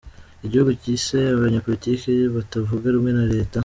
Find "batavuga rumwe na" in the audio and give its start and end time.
2.35-3.25